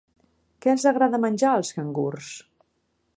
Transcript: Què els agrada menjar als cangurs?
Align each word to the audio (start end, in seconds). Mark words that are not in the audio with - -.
Què 0.65 0.71
els 0.73 0.85
agrada 0.91 1.19
menjar 1.27 1.53
als 1.57 1.71
cangurs? 1.77 2.35